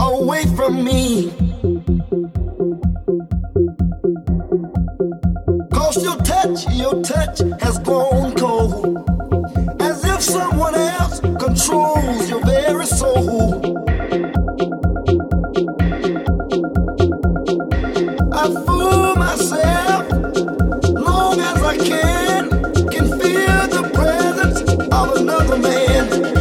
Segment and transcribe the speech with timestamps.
[0.00, 1.30] away from me.
[5.72, 9.06] Cause your touch, your touch has grown cold.
[9.80, 13.60] As if someone else controls your very soul.
[18.32, 20.10] I fool myself
[20.90, 22.50] long as I can,
[22.90, 24.60] can feel the presence
[24.92, 26.39] of another man,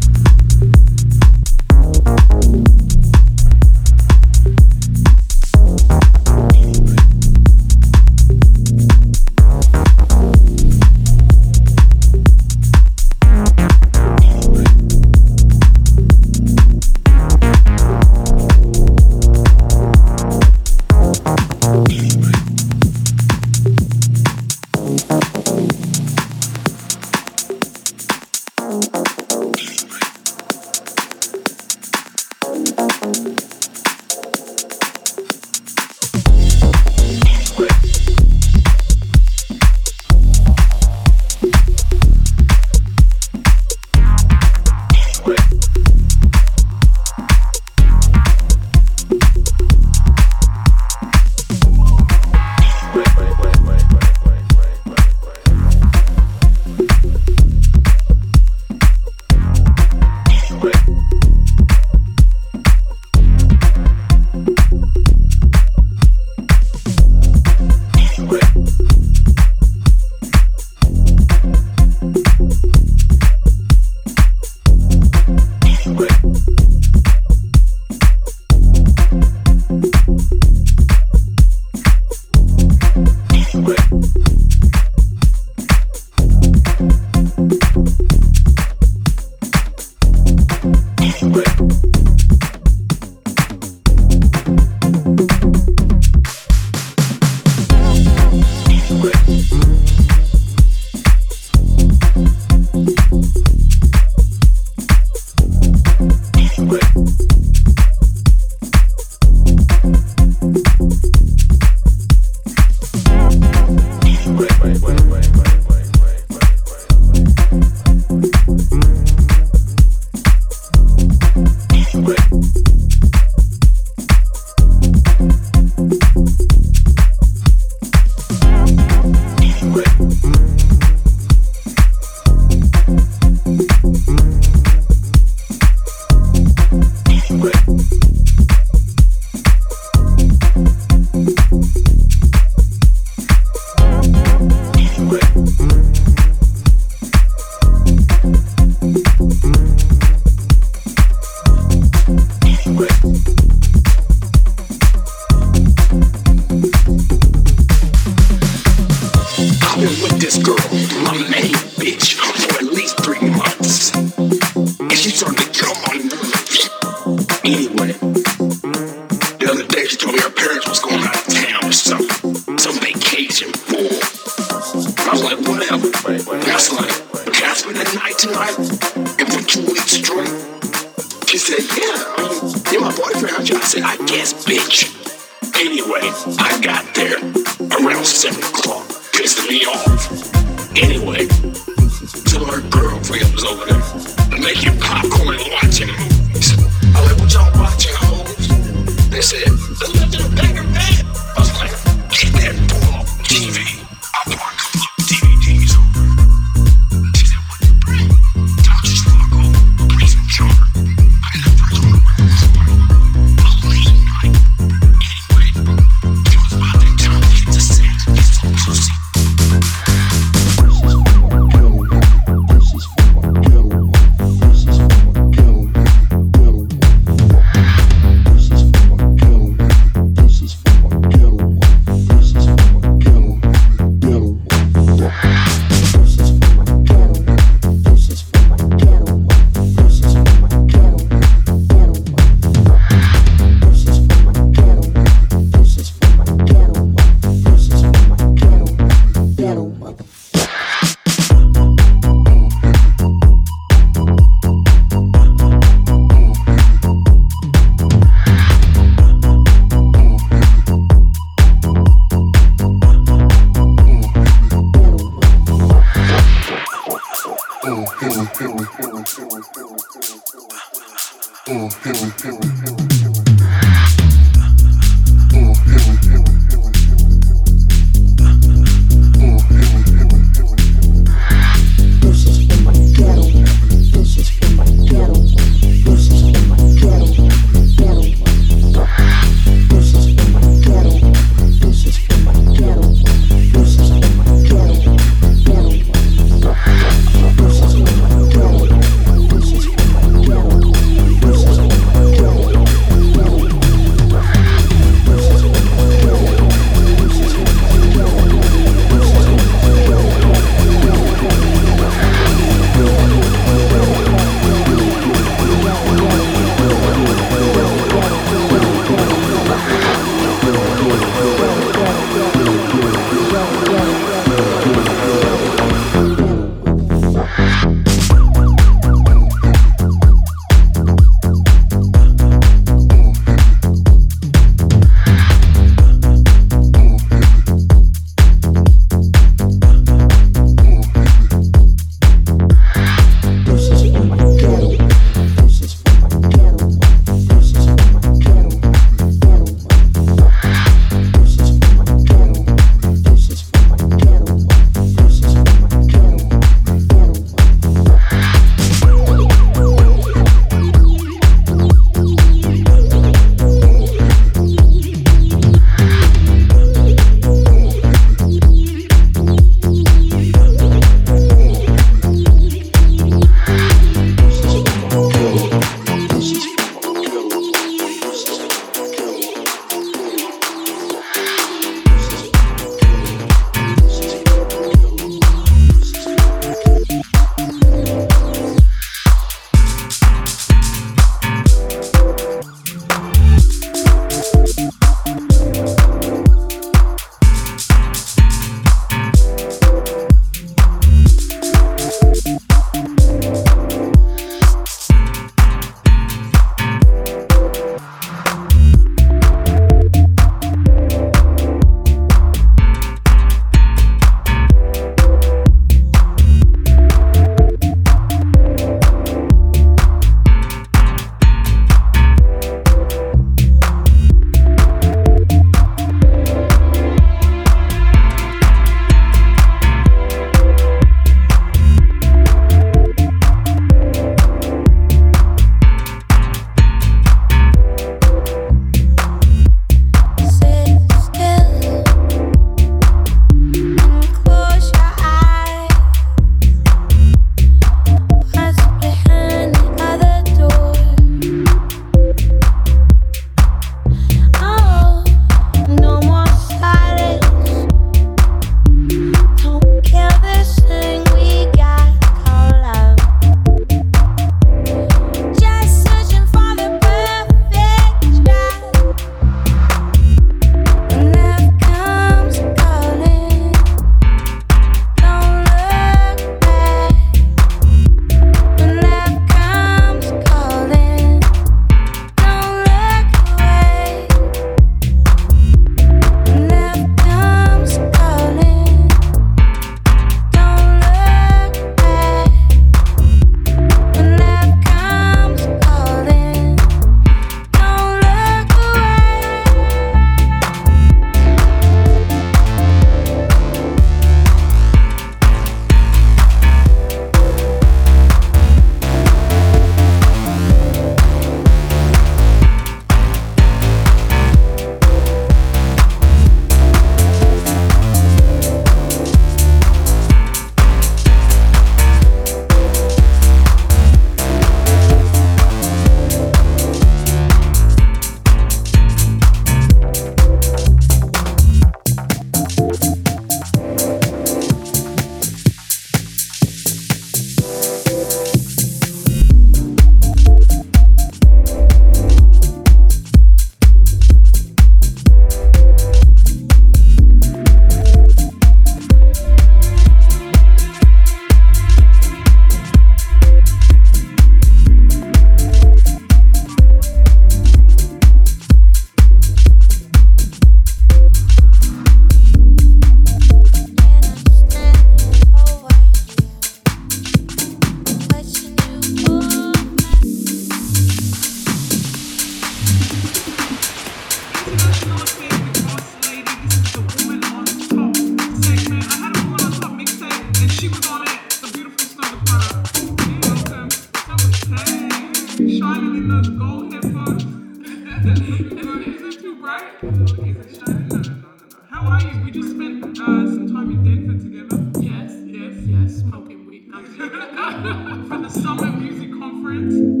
[591.91, 594.57] why we just spent uh, some time in Denver together.
[594.79, 596.71] Yes, yes, yes, smoking weed.
[598.07, 600.00] for the summer music conference.